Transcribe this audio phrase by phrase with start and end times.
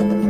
[0.00, 0.29] Vill du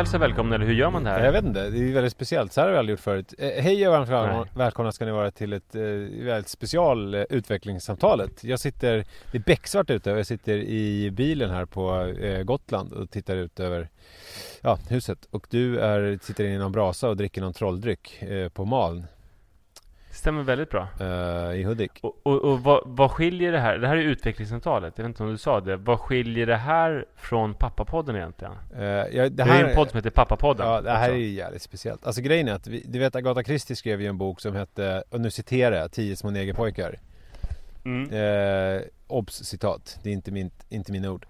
[0.00, 1.24] hälsa välkommen eller hur gör man det här?
[1.24, 2.52] Jag vet inte, det är väldigt speciellt.
[2.52, 3.34] Så här har vi aldrig gjort förut.
[3.38, 5.82] Eh, hej och varmt välkomna, välkomna ska ni vara till ett eh,
[6.24, 8.44] väldigt special eh, utvecklingssamtalet.
[8.44, 12.92] Jag sitter, det är becksvart ute och jag sitter i bilen här på eh, Gotland
[12.92, 13.88] och tittar ut över
[14.60, 15.28] ja, huset.
[15.30, 18.22] Och du är, sitter inne i någon brasa och dricker någon trolldryck
[18.54, 19.06] på Maln
[20.10, 20.88] Stämmer väldigt bra.
[21.00, 21.90] eh, i Hudik.
[22.02, 23.78] Och, och, och vad, vad skiljer det här?
[23.78, 24.94] Det här är utvecklingssamtalet.
[24.96, 25.76] Jag vet inte om du sa det.
[25.76, 28.52] Vad skiljer det här från Pappapodden egentligen?
[28.76, 30.66] Eh, ja, Det, är ju en podd som heter Pappapodden.
[30.66, 31.12] Ja, det här också.
[31.12, 32.06] är ju jävligt speciellt.
[32.06, 35.02] Alltså grejen är att, vi, du vet Agatha Christie skrev ju en bok som hette,
[35.10, 36.98] och nu citerar jag, Tio små negerpojkar.
[37.84, 38.10] Mm.
[38.12, 41.26] Eh, obs citat, det är inte, min, inte mina ord.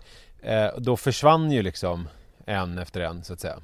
[0.79, 2.09] Då försvann ju liksom
[2.47, 3.57] en efter en så att säga.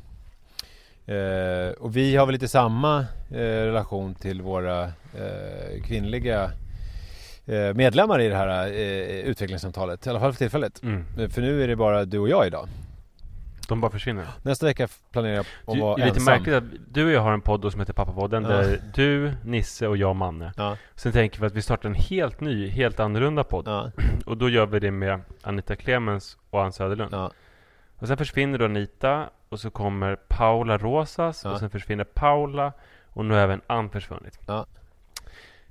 [1.07, 2.99] Eh, och vi har väl lite samma
[3.31, 6.51] eh, relation till våra eh, kvinnliga
[7.47, 10.07] eh, medlemmar i det här eh, utvecklingssamtalet.
[10.07, 10.83] I alla fall för tillfället.
[10.83, 11.05] Mm.
[11.19, 12.69] Eh, För nu är det bara du och jag idag.
[13.69, 14.27] De bara försvinner.
[14.43, 16.35] Nästa vecka planerar jag att Du, vara det är lite ensam.
[16.35, 18.43] märkligt att du och jag har en podd som heter Pappapodden.
[18.45, 18.49] Ja.
[18.49, 20.53] Där du, Nisse och jag, Manne.
[20.57, 23.65] Ja, Sen tänker vi att vi startar en helt ny, helt annorlunda podd.
[23.69, 23.91] ja,
[24.27, 27.15] Och då gör vi det med Anita Clemens och Ann Söderlund.
[27.15, 27.31] ja.
[27.99, 31.51] Och sen försvinner då Anita och så kommer Paula Rosas Ja.
[31.51, 32.73] och sen försvinner Paula
[33.13, 34.39] och nu har även Ann försvunnit.
[34.47, 34.67] Ja.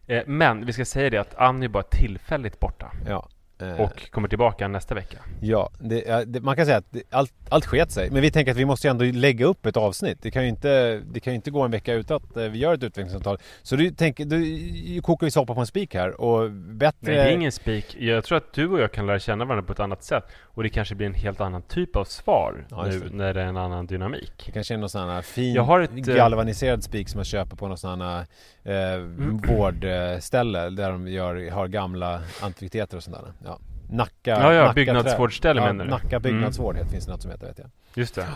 [0.07, 3.27] Eh, men vi ska säga det att Ann är bara tillfälligt borta ja.
[3.59, 5.17] Eh, och kommer tillbaka nästa vecka.
[5.41, 8.09] Ja, det, det, man kan säga att det, allt, allt sket sig.
[8.11, 10.17] Men vi tänker att vi måste ju ändå lägga upp ett avsnitt.
[10.21, 12.59] Det kan ju inte, det kan ju inte gå en vecka utan att eh, vi
[12.59, 13.37] gör ett utvecklingssamtal.
[13.63, 16.97] Så du tänker, du kokar vi soppa på en spik här och bättre...
[16.99, 17.95] Nej, det är ingen spik.
[17.99, 20.63] Jag tror att du och jag kan lära känna varandra på ett annat sätt och
[20.63, 23.57] det kanske blir en helt annan typ av svar Ja, nu när det är en
[23.57, 24.43] annan dynamik.
[24.45, 27.25] Det kanske är någon sån här fin Jag har ett, eh, galvaniserad spik som man
[27.25, 28.25] köper på någon sån här
[28.63, 29.37] eh, Mm.
[29.37, 33.44] vårdställe där de gör, har gamla antikviteter och sånt där.
[33.89, 33.95] Ja.
[33.95, 35.67] Nacka, Ja, ja, Nacka byggnadsvårdsställe trä.
[35.73, 35.91] menar du?
[35.91, 36.21] Nacka Mm.
[36.21, 36.87] byggnadsvård mm.
[36.87, 37.69] finns det något som heter vet jag.
[37.95, 38.27] Just det.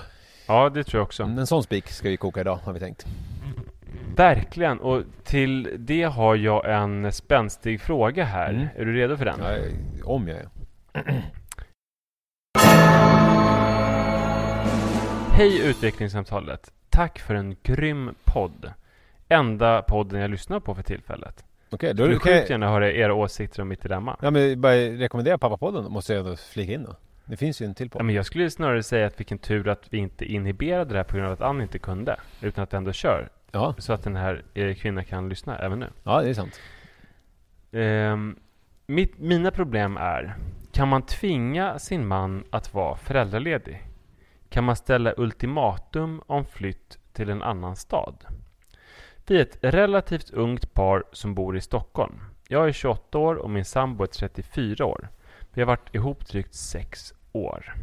[0.47, 1.23] Ja, det tror jag också.
[1.23, 3.05] En sån spik ska vi koka idag har vi tänkt.
[4.15, 4.79] Verkligen.
[4.79, 8.49] Och till det har jag en spänstig fråga här.
[8.49, 8.67] Mm.
[8.75, 9.39] Är du redo för den?
[9.39, 9.55] Ja,
[10.03, 10.49] om jag är.
[15.31, 16.71] Hej utvecklingssamtalet!
[16.89, 18.73] Tack för en grym podd.
[19.29, 21.43] Enda podden jag lyssnar på för tillfället.
[21.69, 22.21] Okej, då kan jag...
[22.21, 24.17] sjukt gärna höra era åsikter om mitt dilemma.
[24.21, 26.95] Ja men bara rekommendera pappapodden måste jag ändå flika in då.
[27.25, 28.05] Det finns ju en till Ja, podd.
[28.05, 31.15] men jag skulle snarare säga att vilken tur att vi inte inhiberade det här på
[31.15, 32.19] grund av att Ann inte kunde.
[32.41, 33.29] Utan att vi ändå kör.
[33.51, 35.87] Ja, Så att den här eh, kvinnan kan lyssna även nu.
[36.03, 36.59] ja det är sant.
[37.71, 38.35] Ehm,
[38.87, 40.35] mitt, mina problem är,
[40.71, 43.83] kan man tvinga sin man att vara föräldraledig?
[44.49, 48.25] Kan man ställa ultimatum om flytt till en annan stad?
[49.29, 52.19] Vi är ett relativt ungt par som bor i Stockholm.
[52.47, 55.09] Jag är 28 år och min sambo är 34 år.
[55.53, 57.75] Vi har varit ihop drygt 6 år.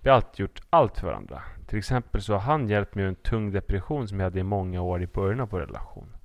[0.00, 1.42] Vi har alltid gjort allt för varandra.
[1.66, 4.42] Till exempel så har han hjälpt mig ur en tung depression som jag hade i
[4.42, 6.16] många år i början av vår relation.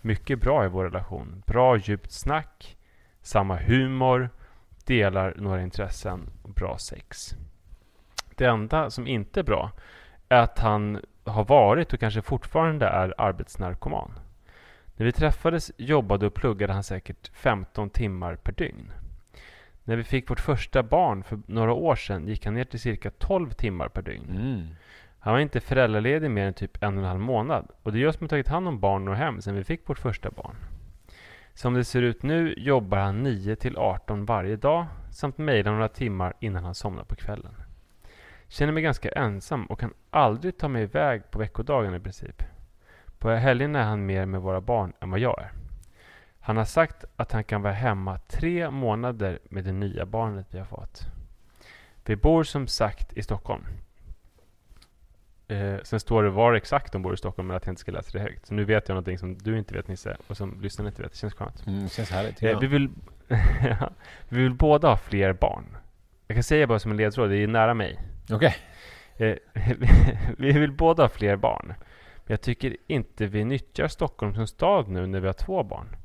[0.00, 1.42] Mycket bra i vår relation.
[1.46, 2.76] Bra djupt snack,
[3.22, 4.30] samma humor,
[4.84, 7.34] delar några intressen och bra sex.
[8.36, 9.70] Det enda som inte är bra
[10.30, 14.10] att han har varit och kanske fortfarande är arbetsnarkoman.
[14.96, 18.92] När vi träffades jobbade och pluggade han säkert 15 timmar per dygn.
[19.84, 23.10] När vi fick vårt första barn för några år sedan gick han ner till cirka
[23.10, 24.30] 12 timmar per dygn.
[24.30, 24.66] Mm.
[25.18, 27.68] Han var inte föräldraledig mer än typ en och en halv månad.
[27.82, 29.88] Och det är jag som har tagit hand om barn och hem sedan vi fick
[29.88, 30.56] vårt första barn.
[31.54, 35.88] Som det ser ut nu jobbar han 9 till 18 varje dag samt mejlar några
[35.88, 37.54] timmar innan han somnar på kvällen.
[38.50, 42.42] Känner mig ganska ensam och kan aldrig ta mig iväg på veckodagen i princip.
[43.18, 45.52] På helgen är han mer med våra barn än vad jag är.
[46.40, 50.58] Han har sagt att han kan vara hemma tre månader med det nya barnet vi
[50.58, 51.02] har fått.
[52.04, 53.64] Vi bor som sagt i Stockholm.
[55.48, 57.92] Eh, sen står det var exakt de bor i Stockholm, men att jag inte ska
[57.92, 58.46] läsa det högt.
[58.46, 61.12] Så nu vet jag någonting som du inte vet Nisse, och som lyssnarna inte vet.
[61.12, 61.66] Det känns skönt.
[61.66, 62.42] Mm, det känns härligt.
[62.42, 62.90] Eh, vi, vill,
[63.80, 63.90] Ja,
[64.28, 65.76] vi vill båda ha fler barn.
[66.26, 67.98] Jag kan säga bara som en ledtråd, det är nära mig.
[68.30, 68.56] Okej.
[69.16, 69.36] Eh,
[70.38, 71.66] vi vill båda ha fler barn.
[71.66, 75.96] Men jag tycker inte vi nyttjar Stockholm som stad nu när vi har två barn.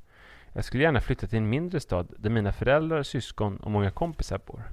[0.53, 4.41] Jag skulle gärna flytta till en mindre stad där mina föräldrar, syskon och många kompisar
[4.45, 4.63] bor.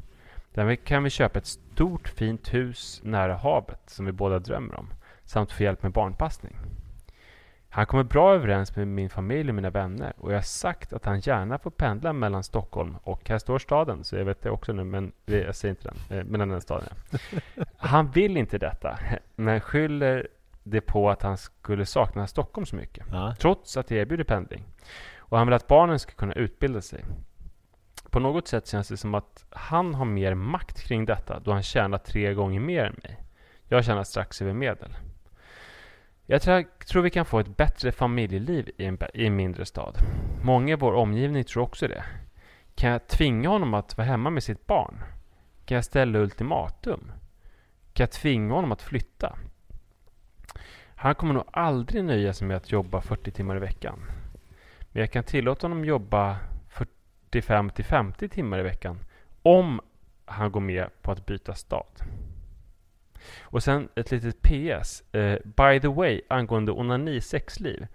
[0.55, 4.89] Där kan vi köpa ett stort fint hus nära havet som vi båda drömmer om.
[5.25, 6.57] Samt få hjälp med barnpassning.
[7.75, 11.05] Han kommer bra överens med min familj och mina vänner och jag har sagt att
[11.05, 14.73] han gärna får pendla mellan Stockholm och, här står staden, så jag vet det också
[14.73, 16.89] nu, men jag säger inte den, eh, mellan den staden.
[17.77, 18.99] Han vill inte detta,
[19.37, 20.29] men skyller
[20.63, 23.07] det på att han skulle sakna Stockholm så mycket.
[23.11, 23.35] Ja.
[23.39, 24.65] Trots att jag erbjuder pendling.
[25.19, 27.05] Och han vill att barnen ska kunna utbilda sig.
[28.11, 31.63] På något sätt känns det som att han har mer makt kring detta då han
[31.63, 33.23] tjänar tre gånger mer än mig.
[33.69, 34.97] Jag tjänar strax över medel.
[36.33, 39.99] Jag tror, vi kan få ett bättre familjeliv i en, i en mindre stad.
[40.43, 42.05] Många i vår omgivning tror också det.
[42.75, 45.03] Kan jag tvinga honom att vara hemma med sitt barn?
[45.65, 47.13] Kan jag ställa ultimatum?
[47.93, 49.39] Kan jag tvinga honom att flytta?
[50.95, 53.99] Han kommer nog aldrig nöja sig med att jobba 40 timmar i veckan.
[54.93, 56.37] Men jag kan tillåta honom jobba
[56.69, 58.99] 45 till 50 timmar i veckan
[59.43, 59.81] om
[60.25, 62.03] han går med på att byta stad.
[63.43, 65.03] Och sen ett litet PS.
[65.15, 67.87] Uh, eh, by the way, angående onani sexliv.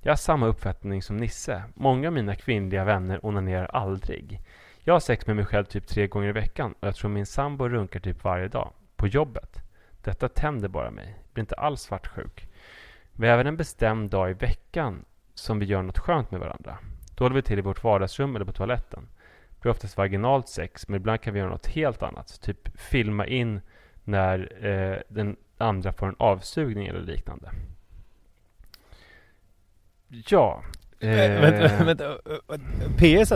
[0.00, 1.62] Jag har samma uppfattning som Nisse.
[1.74, 4.40] Många av mina kvinnliga vänner onanerar aldrig.
[4.78, 7.26] Jag har sex med mig själv typ tre gånger i veckan och jag tror min
[7.26, 8.72] sambo runkar typ varje dag.
[8.96, 9.62] På jobbet.
[10.04, 11.16] Detta tänder bara mig.
[11.32, 12.48] Blir inte alls svartsjuk.
[13.12, 16.78] Vi har även en bestämd dag i veckan som vi gör något skönt med varandra.
[17.14, 19.08] Då håller vi till i vårt vardagsrum eller på toaletten.
[19.48, 22.40] Det blir oftast vaginalt sex, men ibland kan vi göra något helt annat.
[22.40, 23.60] Typ filma in
[24.06, 27.50] när eh, den andra får en avsugning eller liknande.
[30.08, 30.62] Ja.
[31.00, 32.18] Eh, vänta, vänta,
[32.98, 33.32] PS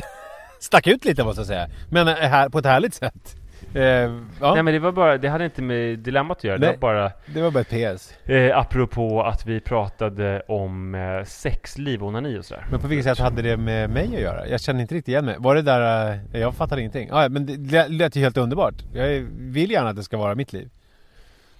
[0.60, 1.68] stack ut lite måste jag säga.
[1.90, 3.39] Men här, på ett härligt sätt.
[3.74, 4.54] Eh, ja.
[4.54, 6.58] Nej men det var bara, det hade inte med dilemmat att göra.
[6.58, 8.28] Nej, det var bara Det var bara ett PS.
[8.28, 12.66] Eh, apropå att vi pratade om eh, sexliv onani och sådär.
[12.70, 14.48] Men på vilket sätt hade det med mig att göra?
[14.48, 15.36] Jag känner inte riktigt igen mig.
[15.38, 17.08] Var det där, eh, jag fattar ingenting.
[17.12, 18.74] Ah, men det lät ju helt underbart.
[18.92, 20.70] Jag vill gärna att det ska vara mitt liv.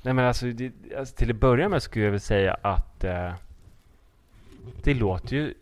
[0.03, 3.33] Nej men alltså, det, alltså till att börja med skulle jag väl säga att eh,
[4.83, 5.55] det låter ju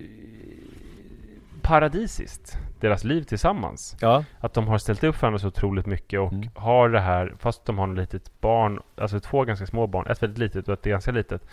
[1.62, 3.97] paradisiskt, deras liv tillsammans.
[4.01, 4.25] Ja.
[4.41, 6.51] Att de har ställt upp för varandra så otroligt mycket och mm.
[6.55, 10.23] har det här, fast de har ett litet barn, alltså två ganska små barn, ett
[10.23, 11.47] väldigt litet och ett ganska litet,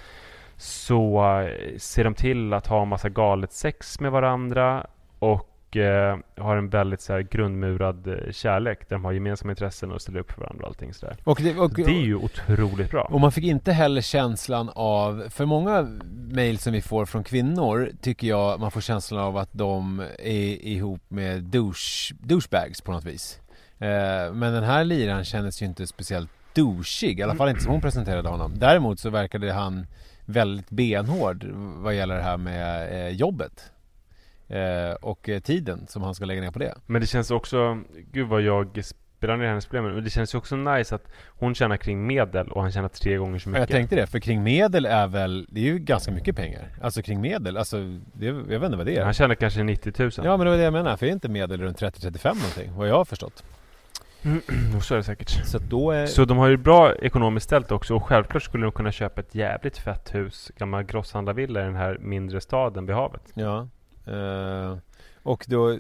[0.58, 4.88] så uh, ser de till att ha en massa galet sex med varandra
[5.20, 9.92] och eh, har en väldigt så här, grundmurad eh, kärlek där de har gemensamma intressen
[9.92, 11.18] och ställer upp för varandra och allting sådär.
[11.24, 13.04] Och det, och, det är ju otroligt bra.
[13.04, 15.88] Och man fick inte heller känslan av, för många
[16.32, 20.66] mejl som vi får från kvinnor tycker jag man får känslan av att de är
[20.66, 23.40] ihop med douche, douchebags på något vis.
[23.80, 27.72] Eh, men den här liran kändes ju inte speciellt douchig, i alla fall inte som
[27.72, 28.52] hon presenterade honom.
[28.56, 29.88] Däremot så verkade han
[30.26, 33.72] väldigt benhård vad gäller det här med eh, jobbet.
[34.48, 36.76] Eh, och eh, tiden som han ska lägga ner på det.
[36.86, 37.82] Men det känns också,
[38.12, 38.84] gud vad jag
[39.18, 42.62] spelar ner hennes problem, men det känns också nice att hon tjänar kring medel och
[42.62, 43.60] han tjänar tre gånger så mycket.
[43.60, 46.70] Jag tänkte det, för kring medel är väl, det är ju ganska mycket pengar.
[46.82, 47.78] Alltså kring medel, alltså,
[48.14, 49.04] det, jag vet inte vad det är.
[49.04, 50.12] Han tjänar kanske 90 000.
[50.18, 52.88] Ja men det var det jag menar, för är inte medel runt 30-35 någonting, vad
[52.88, 53.44] jag har förstått.
[54.26, 54.42] Mm,
[54.82, 55.30] så är det säkert.
[55.46, 56.06] Så, då är...
[56.06, 59.36] så de har ju bra ekonomiskt ställt också och självklart skulle de kunna köpa ett
[59.36, 63.22] jävligt fett hus, gammal grosshandlarvilla i den här mindre staden vid havet.
[63.34, 63.68] Ja.
[64.08, 64.78] Eh,
[65.24, 65.80] och då eh,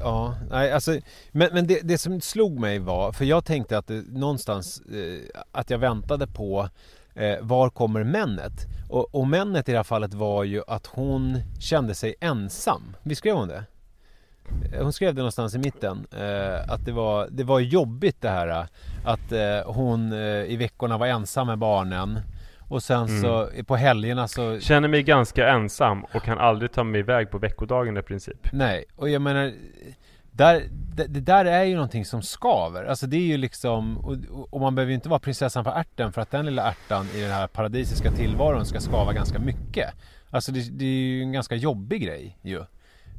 [0.00, 1.00] Ja, nej alltså
[1.32, 5.40] Men, men det, det, som slog mig var För jag tänkte att det, någonstans eh,
[5.52, 6.68] Att jag väntade på
[7.14, 8.66] eh, Var kommer männet?
[8.90, 13.18] Och, och männet i det här fallet var ju att hon kände sig ensam Visst
[13.18, 13.64] skrev hon det?
[14.72, 16.06] Eh, hon skrev det någonstans i mitten
[16.68, 18.68] Att det var, det var jobbigt det här
[19.04, 19.32] Att
[19.66, 20.12] hon
[20.46, 22.20] i veckorna var ensam med barnen
[22.68, 23.22] och sen mm.
[23.22, 27.38] så på helgerna så Känner mig ganska ensam och kan aldrig ta mig iväg på
[27.38, 29.52] veckodagen i princip Nej, och jag menar
[30.36, 32.84] där, det, det, där är ju någonting som skaver.
[32.84, 34.16] Alltså det är ju liksom, och,
[34.50, 37.20] och man behöver ju inte vara prinsessan på ärten för att den lilla ärtan i
[37.20, 39.94] den här paradisiska tillvaron ska skava ganska mycket.
[40.30, 42.58] Alltså det, det är ju en ganska jobbig grej ju.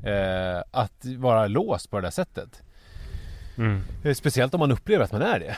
[0.04, 2.63] Eh, att vara låst på det där sättet.
[3.58, 3.82] Mm.
[4.04, 5.58] Eh, speciellt om man upplever att man är det.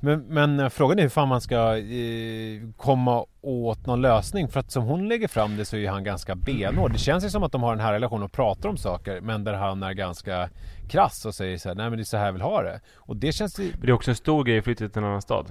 [0.00, 4.48] Men, men, frågan är hur fan man ska eh, komma åt någon lösning.
[4.48, 6.92] För att som hon lägger fram det så är han ganska benhård.
[6.92, 9.20] Det känns ju som att de har den här relationen och pratar om saker.
[9.20, 10.48] Men där han är ganska
[10.88, 12.80] krass och säger så här, nej men det är så här jag vill ha det.
[12.96, 13.72] Och det känns ju...
[13.80, 15.46] Det är också en stor grej att flytta till en annan stad.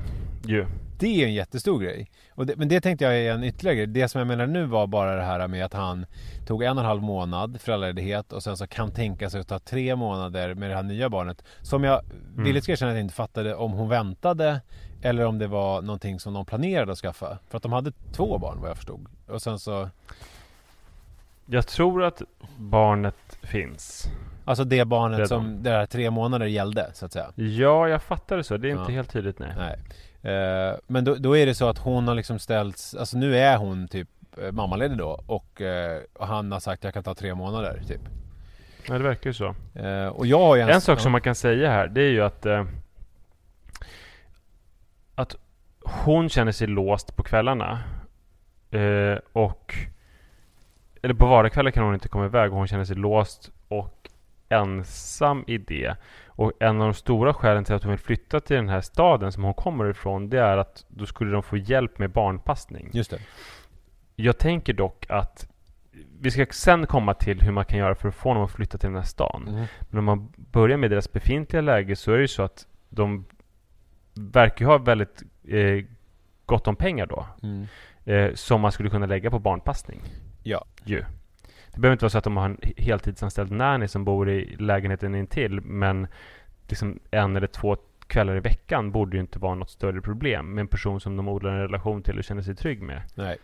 [0.46, 0.66] Ju.
[1.00, 2.10] Det är en jättestor grej.
[2.36, 3.88] Det, men det tänkte jag är en ytterligare grej.
[3.88, 6.06] Det som jag menar nu var bara det här med att han
[6.48, 9.60] tog en och en halv månad föräldraledighet och sen så kan tänka sig att ta
[9.60, 11.44] tre månader med det här nya barnet.
[11.62, 12.44] Som jag mm.
[12.44, 14.62] villigt ska erkänna att jag inte fattade om hon väntade
[15.02, 17.38] eller om det var någonting som de planerade att skaffa.
[17.50, 19.06] För att de hade två barn vad jag förstod.
[19.28, 19.90] Och sen så...
[21.46, 22.22] Jag tror att
[22.58, 24.08] barnet finns.
[24.46, 25.28] Alltså det barnet Redan.
[25.28, 27.32] som det här tre månader gällde så att säga?
[27.36, 28.58] Ja, jag fattar det så.
[28.58, 29.54] Det är inte helt tydligt nej.
[29.58, 29.80] nej.
[30.34, 33.58] Eh, men då, då, är det så att hon har liksom ställts, alltså nu är
[33.58, 37.16] hon typ eh, mammaledig då och, eh, och han har sagt att jag kan ta
[37.16, 38.02] tre månader typ.
[38.88, 39.56] Ja det verkar ju så.
[39.76, 42.10] Eh, och jag har ju en, en sak som man kan säga här det är
[42.10, 42.68] ju att eh, att
[45.88, 47.80] hon känner sig låst på kvällarna.
[48.72, 49.76] Eh, och
[51.02, 54.10] eller på vardagskvällar kan hon inte komma iväg och hon känner sig låst och
[54.50, 55.96] ensam i det.
[56.28, 59.32] Och en av de stora skälen till att hon vill flytta till den här staden
[59.32, 62.90] som hon kommer ifrån det är att då skulle de få hjälp med barnpassning.
[62.94, 63.20] Just det.
[64.16, 65.50] Jag tänker dock att
[66.20, 68.78] vi ska sen komma till hur man kan göra för att få dem att flytta
[68.78, 69.48] till den här stan.
[69.48, 69.66] Mm.
[69.90, 73.26] Men om man börjar med deras befintliga läge så är det ju så att de
[74.14, 75.86] verkar ha väldigt eh,
[76.46, 77.28] gott om pengar då.
[77.44, 77.68] Mm.
[78.06, 80.02] Eh, som man skulle kunna lägga på barnpassning.
[80.44, 80.66] Ja.
[80.84, 81.04] Ju.
[81.74, 85.16] Det behöver inte vara så att de har en heltidsanställd nanny som bor i lägenheten
[85.16, 85.62] intill.
[85.62, 86.08] Men
[86.68, 87.78] liksom en eller två
[88.08, 91.28] kvällar i veckan borde ju inte vara något större problem med en person som de
[91.28, 93.02] odlar en relation till och känner sig trygg med.
[93.16, 93.38] Nej.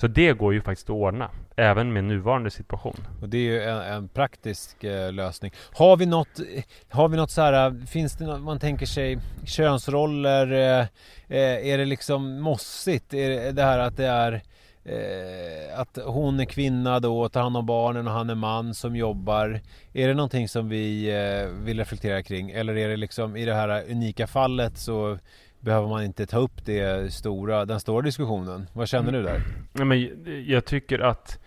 [0.00, 2.96] Så det går ju faktiskt att ordna, även med nuvarande situation.
[3.22, 5.52] Och det är ju en, en praktisk eh, lösning.
[5.72, 6.40] Har vi något,
[6.88, 10.86] har vi något så här, finns det något, man tänker sig könsroller, eh,
[11.28, 13.14] eh är det liksom mossigt?
[13.14, 14.42] Är det, det här att det är
[14.84, 18.74] eh, att hon är kvinna då och tar hand om barnen och han är man
[18.74, 19.60] som jobbar.
[19.92, 22.50] Är det någonting som vi eh, vill reflektera kring?
[22.50, 25.18] Eller är det liksom i det här unika fallet så
[25.60, 28.66] behöver man inte ta upp det stora, den stora diskussionen.
[28.72, 29.40] Vad känner du där?
[29.72, 31.38] Ja, men jag tycker att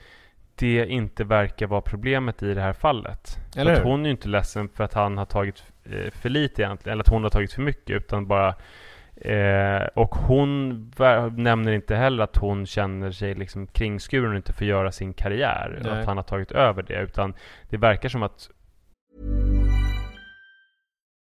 [0.56, 3.38] det inte verkar vara problemet i det här fallet.
[3.56, 3.84] Eller hur?
[3.84, 7.03] hon är ju inte ledsen för att han har tagit eh, för lite egentligen, eller
[7.03, 8.56] att hon har tagit för mycket, utan bara
[9.15, 10.70] Eh, och hon
[11.36, 15.80] nämner inte heller att hon känner sig liksom kringskuren och inte får göra sin karriär.
[15.84, 15.91] Nej.
[15.91, 17.01] Att han har tagit över det.
[17.01, 17.34] Utan
[17.70, 18.50] det verkar som att...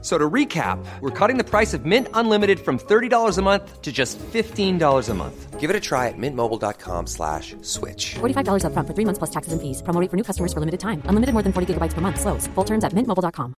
[0.00, 3.90] So to recap, we're cutting the price of Mint Unlimited from $30 a month to
[3.90, 5.58] just $15 a month.
[5.58, 8.14] Give it a try at mintmobile.com slash switch.
[8.20, 9.82] $45 up front for three months plus taxes and fees.
[9.82, 11.02] Promo for new customers for limited time.
[11.06, 12.20] Unlimited more than 40 gigabytes per month.
[12.20, 12.46] Slows.
[12.54, 13.54] Full terms at mintmobile.com.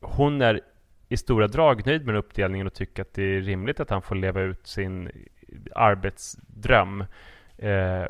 [0.00, 0.60] Hon är
[1.08, 4.14] i stora drag nöjd med uppdelningen och tycker att det är rimligt att han får
[4.14, 5.10] leva ut sin
[5.74, 7.04] arbetsdröm.
[7.56, 8.04] Eh,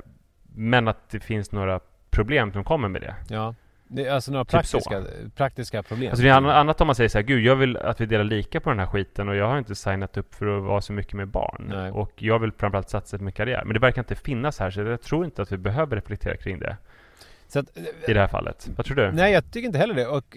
[0.54, 3.14] men att det finns några problem som kommer med det.
[3.28, 3.54] Ja.
[3.88, 5.02] Det är alltså några typ praktiska,
[5.36, 6.10] praktiska problem.
[6.10, 8.24] Alltså det är annat om man säger så här, Gud, jag vill att vi delar
[8.24, 10.92] lika på den här skiten och jag har inte signat upp för att vara så
[10.92, 11.72] mycket med barn.
[11.74, 11.90] Nej.
[11.90, 13.62] Och jag vill framförallt satsa på min karriär.
[13.64, 16.58] Men det verkar inte finnas här, så jag tror inte att vi behöver reflektera kring
[16.58, 16.76] det.
[17.54, 17.76] Att,
[18.08, 18.70] I det här fallet.
[18.76, 19.12] Vad tror du?
[19.12, 20.06] Nej, jag tycker inte heller det.
[20.06, 20.36] Och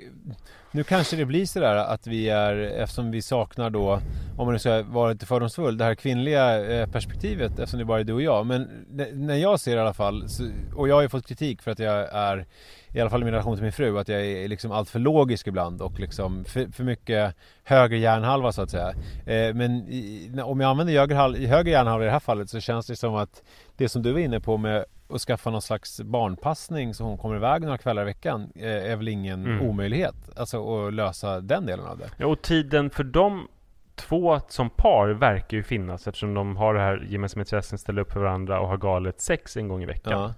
[0.71, 4.01] nu kanske det blir sådär att vi är, eftersom vi saknar då,
[4.37, 7.99] om man nu ska vara lite fördomsfull, det här kvinnliga eh, perspektivet eftersom det bara
[7.99, 8.45] är du och jag.
[8.45, 10.27] Men när jag ser i alla fall,
[10.75, 12.45] och jag har ju fått kritik för att jag är
[12.93, 14.99] i alla fall i min relation till min fru, att jag är liksom allt för
[14.99, 18.89] logisk ibland och liksom för, för mycket höger hjärnhalva så att säga.
[19.25, 22.87] Eh, men i, om jag använder höger, höger hjärnhalva i det här fallet så känns
[22.87, 23.43] det som att
[23.77, 27.35] det som du var inne på med att skaffa någon slags barnpassning så hon kommer
[27.35, 29.69] iväg några kvällar i veckan eh, är väl ingen mm.
[29.69, 30.15] omöjlighet.
[30.35, 32.09] Alltså att lösa den delen av det.
[32.17, 33.47] Ja, och tiden för dem
[33.95, 38.19] två som par verkar ju finnas eftersom de har det här gemensamhetsintressen, ställer upp för
[38.19, 40.13] varandra och har galet sex en gång i veckan.
[40.13, 40.33] Ja,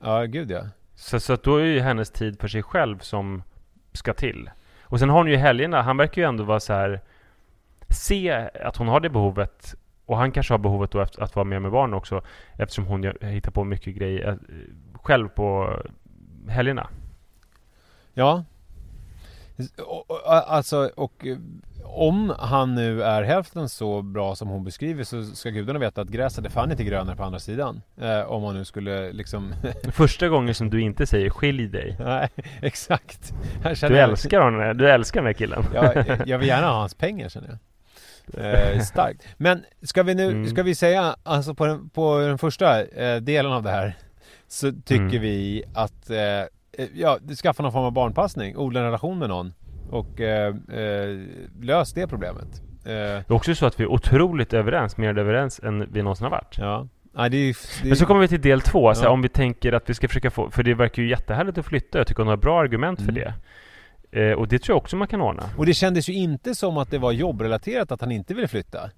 [0.00, 0.60] ja gud ja.
[0.98, 3.42] Så, så att då är ju hennes tid för sig själv som
[3.92, 4.50] ska till.
[4.82, 7.00] Och sen har hon ju helgerna, han verkar ju ändå vara så här
[7.88, 9.74] se att hon har det behovet
[10.06, 12.22] och han kanske har behovet då att, att vara med med barn också
[12.56, 14.36] eftersom hon hittar på mycket grejer eh,
[15.02, 15.76] själv på
[16.48, 16.88] helgerna.
[18.14, 18.44] Ja.
[19.86, 21.26] Och, alltså, och
[21.88, 26.08] om han nu är hälften så bra som hon beskriver så ska gudarna veta att
[26.08, 27.82] gräset är fan inte grönare på andra sidan.
[28.00, 29.54] Eh, om man nu skulle liksom...
[29.92, 31.96] Första gången som du inte säger skilj dig.
[31.98, 32.28] Nej,
[32.62, 33.32] exakt.
[33.88, 35.64] Du älskar honom, du älskar den här killen.
[35.74, 37.58] Ja, jag- jag vill gärna ha hans pengar känner jag.
[38.74, 39.22] Eh, starkt.
[39.36, 40.46] Men ska vi nu, Mm.
[40.46, 43.96] ska vi säga, alltså på den, på den första eh, delen av det här
[44.48, 45.22] Så tycker Mm.
[45.22, 46.46] vi att, eh, eh,
[46.94, 49.52] ja, skaffa någon form av barnpassning, odla en relation med någon
[49.90, 51.18] Och eh, eh,
[51.60, 52.62] lös det problemet.
[52.84, 56.24] Eh, Det är också så att vi är otroligt överens, mer överens än vi någonsin
[56.24, 56.58] har varit.
[56.58, 56.86] ja.
[57.12, 59.12] Nej, det är, det är, Men så kommer vi till del två, så här, Ja.
[59.12, 61.98] om vi tänker att vi ska försöka få, för det verkar ju jättehärligt att flytta,
[61.98, 63.14] jag tycker hon har bra argument för Mm.
[63.22, 63.34] det.
[64.20, 65.42] Eh, och det tror jag också man kan ordna.
[65.56, 68.90] Och det kändes ju inte som att det var jobbrelaterat att han inte ville flytta.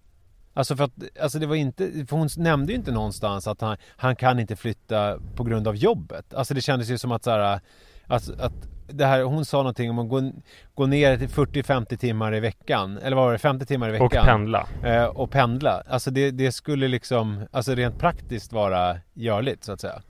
[0.54, 0.92] Alltså för att,
[1.22, 4.56] alltså det var inte, för hon nämnde ju inte någonstans att han, han kan inte
[4.56, 6.34] flytta på grund av jobbet.
[6.34, 7.60] Alltså det kändes ju som att så här,
[8.10, 8.52] att, att
[8.92, 10.32] det här, hon sa någonting om att gå,
[10.74, 12.98] gå ner till 40-50 timmar i veckan.
[12.98, 13.38] Eller vad var det?
[13.38, 14.06] 50 timmar i veckan.
[14.06, 14.66] Och pendla.
[14.84, 15.82] Eh, och pendla.
[15.88, 20.02] Alltså det, det skulle liksom, alltså rent praktiskt vara görligt så att säga.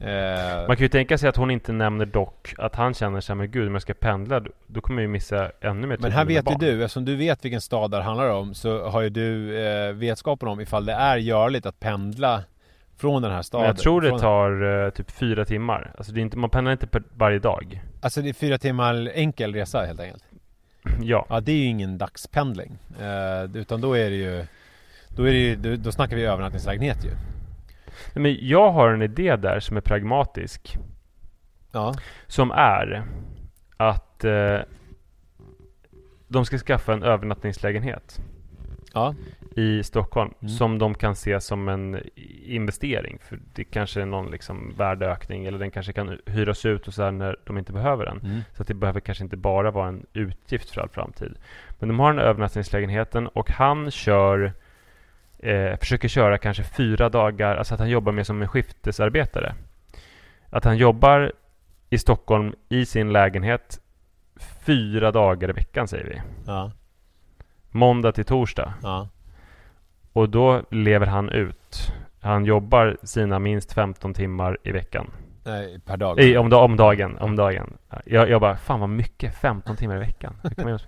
[0.00, 3.34] Eh, Man kan ju tänka sig att hon inte nämner dock att han känner sig
[3.36, 6.12] men gud om jag ska pendla då- kommer jag ju missa ännu mer tid Men
[6.12, 9.00] här vet ju barn." du, eftersom du vet vilken stad det handlar om Så har
[9.00, 12.42] ju du eh, vetskapen om ifall det är görligt att pendla
[13.00, 15.92] Från den här staden Men jag tror det tar eh, typ fyra timmar.
[15.98, 17.82] Alltså det är inte, man pendlar inte per, varje dag.
[18.00, 20.24] Alltså det är fyra timmar enkel resa helt enkelt
[21.02, 21.26] Ja.
[21.28, 24.46] Ja det är ju ingen dagspendling eh, Utan då är det ju
[25.08, 27.10] Då är det ju, då, då snackar vi övernattningslägenhet ju
[28.14, 30.76] Men jag har en idé där som är pragmatisk.
[31.72, 31.94] Ja,
[32.26, 33.04] Som är
[33.76, 34.58] att eh,
[36.28, 38.20] de ska skaffa en övernattningslägenhet
[38.94, 39.14] ja,
[39.56, 40.48] i Stockholm Mm.
[40.48, 42.00] som de kan se som en
[42.44, 43.18] investering.
[43.22, 47.02] För det kanske är någon liksom värdeökning eller den kanske kan hyras ut och så
[47.02, 48.18] här när de inte behöver den.
[48.18, 48.40] mm.
[48.56, 51.34] Så att det behöver kanske inte bara vara en utgift för all framtid.
[51.78, 54.52] Men de har den övernattningslägenheten och han kör
[55.38, 59.54] eh, försöker köra kanske fyra dagar, alltså att han jobbar med som en skiftesarbetare.
[60.50, 61.32] Att han jobbar
[61.90, 63.80] i Stockholm i sin lägenhet
[64.66, 66.20] fyra dagar i veckan säger vi.
[66.46, 66.72] ja,
[67.70, 68.74] Måndag till torsdag.
[68.82, 69.08] ja,
[70.12, 71.92] Och då lever han ut.
[72.20, 75.10] Han jobbar sina minst 15 timmar i veckan.
[75.44, 77.18] Nej, per dag I, om, om dagen.
[77.18, 77.76] Om dagen.
[78.04, 79.34] Jag, jag bara, fan vad mycket.
[79.34, 80.34] 15 timmar i veckan.
[80.56, 80.78] Nej,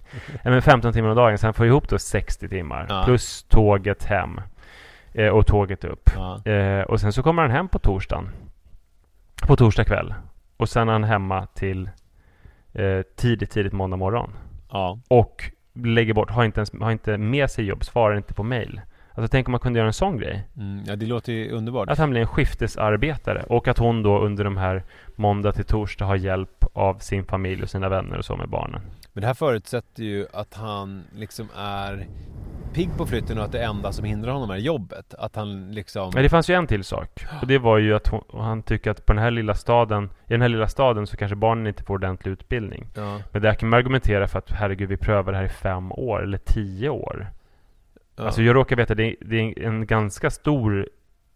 [0.45, 1.39] men 15 timmar om dagen.
[1.39, 2.87] Sen får jag ihop då 60 timmar.
[2.89, 3.03] Ja.
[3.05, 4.41] Plus tåget hem.
[5.13, 6.11] Eh, och tåget upp.
[6.17, 6.51] ja.
[6.53, 8.29] Eh, och sen så kommer han hem på torsdagen.
[9.47, 10.15] På torsdag kväll.
[10.57, 11.91] Och sen är han hemma till
[12.73, 14.33] eh, tidigt, tidigt måndag morgon.
[14.73, 14.99] ja.
[15.09, 18.81] Och lägger bort, har inte, ens, har inte med sig jobb, svarar inte på mail.
[19.15, 20.49] Alltså tänk om man kunde göra en sån grej.
[20.57, 24.19] Mm, ja det låter ju underbart Att han blir en skiftesarbetare och att hon då
[24.19, 24.83] under de här
[25.17, 28.81] måndag till torsdag har hjälp av sin familj och sina vänner och så med barnen.
[29.13, 32.07] Men det här förutsätter ju att han liksom är
[32.75, 35.15] pigg på flytten och att det enda som hindrar honom är jobbet.
[35.15, 36.11] Att han liksom...
[36.15, 37.25] Men det fanns ju en till sak.
[37.41, 40.33] Och det var ju att hon, han tycker att på den här lilla staden, i
[40.33, 42.87] den här lilla staden så kanske barnen inte får ordentlig utbildning.
[42.95, 45.93] Ja, Men där kan man argumentera för att herregud vi prövar det här i fem
[45.93, 47.27] år eller tio år.
[48.17, 50.89] ja, Alltså jag råkar veta det, är- det är en ganska stor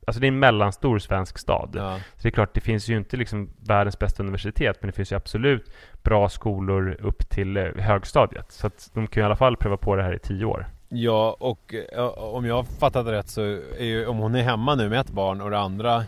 [0.09, 1.70] Alltså det är en mellanstor svensk stad.
[1.75, 4.92] ja, Så det är klart, det finns ju inte liksom världens bästa universitet, men det
[4.92, 5.72] finns ju absolut
[6.03, 8.53] bra skolor upp till eh, högstadiet.
[8.53, 10.66] Så att de kan ju i alla fall pröva på det här i tio år.
[10.88, 11.75] Ja, och
[12.16, 13.42] om jag har fattat det rätt så
[13.79, 16.05] är ju, om hon är hemma nu med ett barn och det andra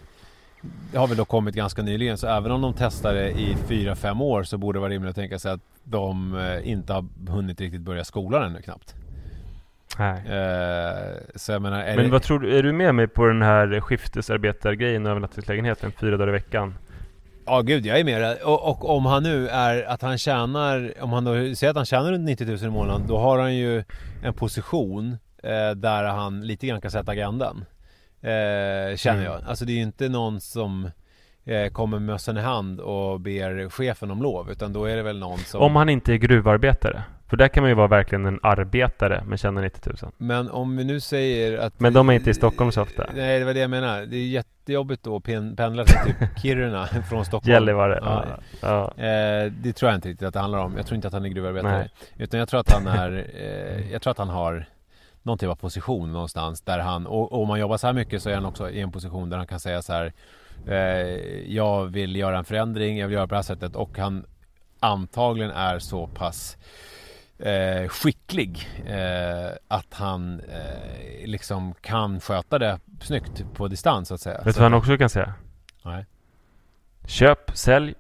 [0.93, 3.97] det har väl då kommit ganska nyligen så även om de testar det i fyra
[3.97, 7.05] fem år så borde det vara rimligt att tänka sig att de eh, inte har
[7.29, 8.95] hunnit riktigt börja skolan ännu knappt.
[9.99, 10.19] Nej.
[10.19, 12.09] Eh, menar, Men det...
[12.09, 16.29] vad tror du, är du med mig på den här skiftesarbetargrejen och övernattningslägenheten fyra dagar
[16.29, 16.75] i veckan?
[17.51, 21.13] Ja gud, jag är med och, och om han nu är att han tjänar, om
[21.13, 23.85] han då säger att han tjänar runt 90 000 i månaden, då har han ju
[24.23, 27.65] en position eh, där han lite grann kan sätta agendan.
[28.21, 29.23] Eh, känner Mm.
[29.25, 29.41] jag.
[29.49, 30.91] Alltså det är ju inte någon som
[31.73, 35.19] kommer med mössan i hand och ber chefen om lov, utan då är det väl
[35.19, 35.63] någon som...
[35.63, 37.03] Om han inte är gruvarbetare.
[37.29, 40.13] För där kan man ju vara verkligen en arbetare men tjäna 90 000.
[40.17, 41.81] Men om vi nu säger att...
[41.81, 43.07] Men de är inte i Stockholm så ofta.
[43.15, 44.01] Nej, det var det jag menar.
[44.07, 47.53] Det är jättejobbigt då att pen- pendla till typ Kiruna från Stockholm.
[47.53, 47.99] Gällivare.
[48.03, 48.25] Ja.
[48.61, 48.93] Ja.
[48.97, 49.05] Ja.
[49.05, 50.77] Eh, det tror jag inte riktigt att det handlar om.
[50.77, 51.79] Jag tror inte att han är gruvarbetare.
[51.79, 51.91] Nej.
[52.17, 54.67] Utan jag tror att han är, eh, jag tror att han har
[55.23, 58.31] någon typ av position någonstans där han, och, om man jobbar så här mycket så
[58.31, 60.13] är han också i en position där han kan säga så här eh,
[61.47, 64.27] Jag vill göra en förändring, jag vill göra på det här sättet och han
[64.81, 66.57] antagligen är så pass
[67.39, 74.21] eh, skicklig eh, att han eh, liksom kan sköta det snyggt på distans så att
[74.21, 74.43] säga.
[74.45, 75.35] Vet du vad han också kan säga?
[75.85, 76.07] Nej.
[77.07, 77.95] Köp, sälj.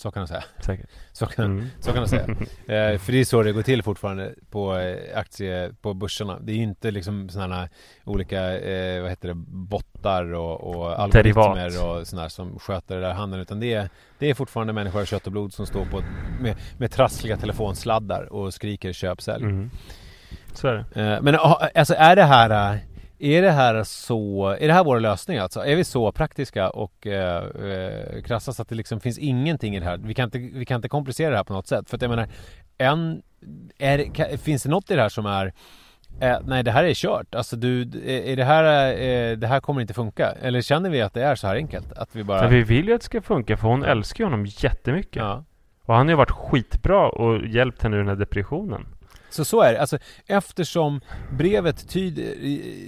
[0.00, 0.44] Så kan man säga.
[0.60, 0.86] Säkert.
[1.12, 1.66] Så kan, Mm.
[1.80, 2.26] så kan man säga.
[2.66, 6.38] Eh, för det är så det går till fortfarande på eh, aktie, på börserna.
[6.40, 7.68] Det är ju inte liksom sådana
[8.04, 12.00] olika, eh, vad heter det, bottar och, och algoritmer Derivat.
[12.00, 13.42] och sådana som sköter det där handeln.
[13.42, 16.02] Utan det är, det är fortfarande människor av kött och blod som står på
[16.40, 19.44] med, med trassliga telefonsladdar och skriker köp sälj.
[19.44, 19.70] Mm.
[20.52, 21.00] Så är det.
[21.14, 21.34] Eh, Men
[21.74, 22.78] alltså är det här
[23.20, 25.64] är det här så, är det här vår lösning alltså?
[25.64, 29.80] Är vi så praktiska och eh, eh, krassa så att det liksom finns ingenting i
[29.80, 29.96] det här?
[29.96, 31.90] Vi kan inte, vi kan inte komplicera det här på något sätt.
[31.90, 32.28] För att jag menar,
[32.78, 33.22] en,
[33.78, 35.52] är, kan, finns det något i det här som är
[36.20, 37.34] eh, nej det här är kört.
[37.34, 40.32] Alltså du, är är det här, eh, det här kommer inte funka?
[40.42, 41.92] Eller känner vi att det är så här enkelt?
[41.92, 42.42] Att vi bara...
[42.42, 45.16] Men vi vill ju att det ska funka för hon älskar ju honom jättemycket.
[45.16, 45.44] ja.
[45.84, 48.86] Och han har ju varit skitbra och hjälpt henne ur den här depressionen.
[49.30, 49.80] Så så är det.
[49.80, 51.00] Alltså, eftersom
[51.32, 52.34] brevet tyder,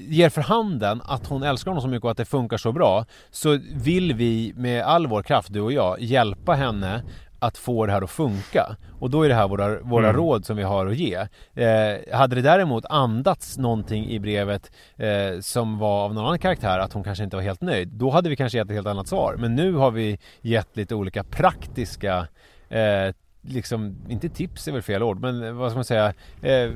[0.08, 3.04] ger för handen att hon älskar honom så mycket och att det funkar så bra
[3.30, 7.02] så vill vi med all vår kraft, du och jag, hjälpa henne
[7.38, 8.76] att få det här att funka.
[9.00, 10.16] Och då är det här våra, våra Mm.
[10.16, 11.14] råd som vi har att ge.
[11.54, 16.78] Eh, hade det däremot andats någonting i brevet eh, som var av någon annan karaktär,
[16.78, 19.08] att hon kanske inte var helt nöjd, då hade vi kanske gett ett helt annat
[19.08, 19.36] svar.
[19.38, 22.26] Men nu har vi gett lite olika praktiska
[22.68, 26.70] eh, liksom, inte tips är väl fel ord, men vad ska man säga, eh,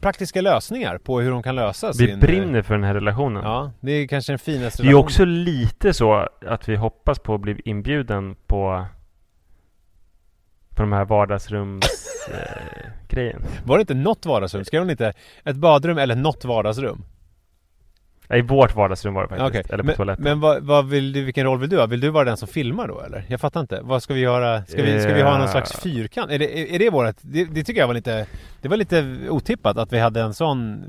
[0.00, 2.20] praktiska lösningar på hur de kan lösa Vi sin...
[2.20, 3.42] brinner för den här relationen.
[3.44, 5.04] Ja, det är kanske den finaste Det är relationen.
[5.04, 8.86] också lite så att vi hoppas på att bli inbjuden på
[10.76, 11.84] på de här vardagsrums
[13.10, 13.36] eh.
[13.64, 14.64] Var det inte något vardagsrum?
[14.64, 15.12] Skrev hon inte
[15.44, 17.04] ett badrum eller något vardagsrum?
[18.34, 19.48] I vårt vardagsrum var det faktiskt.
[19.48, 20.24] Okej, Eller på men, toaletten.
[20.24, 21.86] men vad, vad vill du, vilken roll vill du ha?
[21.86, 23.24] Vill du vara den som filmar då eller?
[23.28, 23.80] Jag fattar inte.
[23.82, 24.64] Vad ska vi göra?
[24.64, 26.30] Ska vi, ska vi ha någon slags fyrkant?
[26.30, 27.16] Är det, är, är det vårat?
[27.20, 28.26] Det, det tycker jag var lite,
[28.62, 30.84] det var lite otippat att vi hade en sån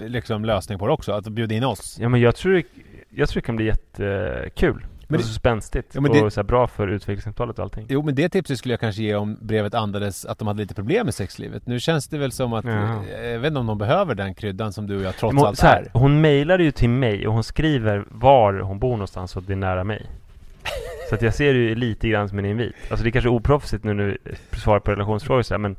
[0.00, 1.96] liksom lösning på det också, att bjuda in oss.
[2.00, 2.62] Ja men jag tror,
[3.10, 4.86] jag tror det kan bli jättekul.
[5.16, 5.90] Men det- så spänstigt.
[5.94, 7.86] Ja, men det- och så bra för utvecklingssamtalet och allting.
[7.88, 10.74] Jo men det tipset skulle jag kanske ge om brevet andades att de hade lite
[10.74, 11.66] problem med sexlivet.
[11.66, 14.72] Nu känns det väl som att, eh, jag vet inte om de behöver den kryddan
[14.72, 15.90] som du och jag trots Men, allt så här, är.
[15.98, 19.52] hon mejlade ju till mig och hon skriver var hon bor någonstans så att det
[19.52, 20.06] är nära mig.
[21.08, 22.72] Så att jag ser det ju lite grann som en invit.
[22.90, 24.18] Alltså det är kanske oproffsigt nu när du
[24.58, 25.76] svarar på relationsfrågor och så här, men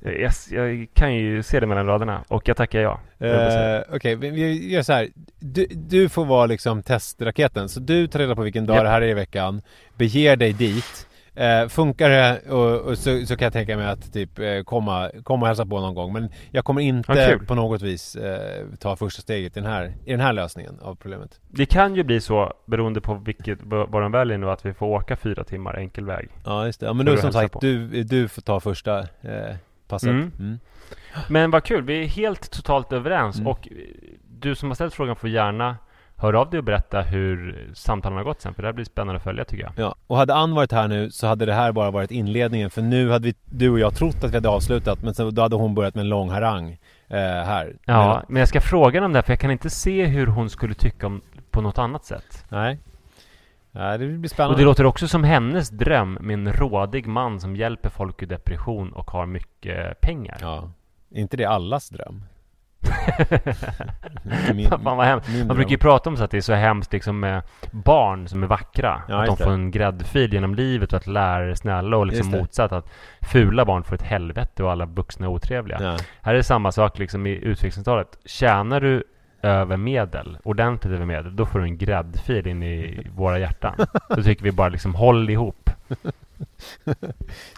[0.00, 3.00] jag, jag kan ju se det mellan raderna och jag tackar ja.
[3.18, 5.08] Eh, Okej, vi- vi gör så här.
[5.38, 7.68] Du, du får vara liksom testraketen.
[7.68, 8.84] Så du tar reda på vilken dag Japp.
[8.84, 9.62] det här är i veckan.
[9.96, 11.06] Beger dig dit.
[11.34, 15.10] Eh, funkar det och, och så, så kan jag tänka mig att typ eh, komma,
[15.24, 16.12] komma och hälsa på någon gång.
[16.12, 17.46] Men jag kommer inte kul.
[17.46, 20.94] på något vis eh, ta första steget i den, här, i den här lösningen av
[20.94, 21.40] problemet.
[21.48, 24.86] Det kan ju bli så, beroende på vilket, vad de väljer nu, att vi får
[24.86, 26.28] åka fyra timmar enkel väg.
[26.44, 26.86] Ja just det.
[26.86, 27.58] Ja, men då som sagt, på.
[27.60, 29.06] du, du får ta första
[29.90, 30.10] passet.
[30.10, 30.32] Mm.
[30.38, 30.58] Mm.
[31.28, 33.46] Men vad kul, vi är helt totalt överens Mm.
[33.46, 33.68] och
[34.40, 35.76] du som har ställt frågan får gärna
[36.16, 39.16] höra av dig och berätta hur samtalen har gått sen, för det här blir spännande
[39.16, 39.72] att följa tycker jag.
[39.76, 42.82] Ja, och hade Ann varit här nu så hade det här bara varit inledningen för
[42.82, 45.56] nu hade vi, du och jag trott att vi hade avslutat men så, då hade
[45.56, 47.76] hon börjat med en lång harang eh, här.
[47.84, 50.26] Ja, men jag ska fråga henne om det här, för jag kan inte se hur
[50.26, 52.44] hon skulle tycka om på något annat sätt.
[52.48, 52.78] Nej.
[53.72, 54.58] Nej, det blir Och spännande.
[54.58, 58.92] det låter också som hennes dröm med en rådig man som hjälper folk ur depression
[58.92, 60.36] och har mycket pengar.
[60.40, 60.70] Ja.
[61.14, 62.24] Är inte det allas dröm?
[64.54, 65.28] Min- Fan vad hemskt.
[65.28, 65.56] Man dröm.
[65.56, 68.46] brukar ju prata om så att det är så hemskt liksom med barn som är
[68.46, 69.02] vackra.
[69.08, 72.30] Ja, att de får en gräddfil genom livet och att lärare är snälla och liksom
[72.30, 72.72] motsatt.
[72.72, 75.78] Att fula barn får ett helvete och alla vuxna är otrevliga.
[75.82, 75.96] Ja.
[76.22, 78.18] Här är det samma sak liksom i utvecklingssamtalet.
[78.24, 79.04] Tjänar du
[79.42, 83.74] över medel, ordentligt över medel, då får du en gräddfil in i våra hjärtan.
[84.08, 85.70] Då tycker vi bara liksom håll ihop.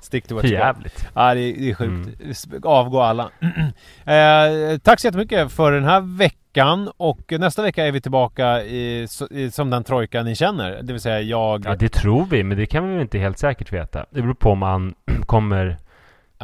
[0.02, 0.44] Stick to got.
[0.44, 1.08] jävligt.
[1.14, 2.46] Ja, det är, det är sjukt.
[2.48, 2.62] Mm.
[2.64, 3.30] Avgå alla.
[4.04, 9.08] eh, tack så jättemycket för den här veckan och nästa vecka är vi tillbaka i,
[9.30, 10.82] i, som den trojka ni känner.
[10.82, 11.64] Det vill säga jag...
[11.64, 14.06] Ja, det tror vi, men det kan vi väl inte helt säkert veta.
[14.10, 14.94] Det beror på om man
[15.26, 15.76] kommer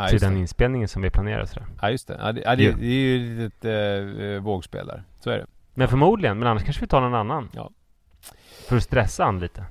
[0.03, 0.41] Ja, till den det.
[0.41, 1.45] inspelningen som vi planerar.
[1.47, 1.67] sådär.
[1.83, 2.19] Ja, just det.
[2.21, 3.65] Ja, det, ja, det, det är ju ett
[4.37, 5.03] äh, vågspel där.
[5.21, 5.47] Så är det.
[5.75, 7.51] Men förmodligen, men annars kanske vi tar någon annan.
[7.53, 7.71] Ja.
[8.69, 9.65] För att stressa han lite.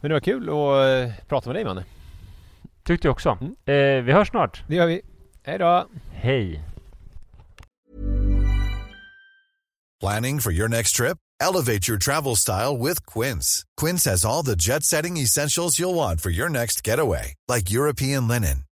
[0.00, 1.84] Men det var kul att eh, prata med dig Manne.
[2.82, 3.38] Tyckte jag också.
[3.40, 3.54] Mm.
[3.64, 4.62] Eh, vi hörs snart.
[4.66, 5.00] Det gör vi.
[5.42, 5.88] Hej då!
[6.12, 6.64] Hej!
[10.00, 11.18] Planning for your next trip?
[11.40, 13.64] Elevate your travel style with Quince.
[13.76, 18.28] Quince has all the jet setting essentials you'll want for your next getaway, like European
[18.28, 18.64] linen,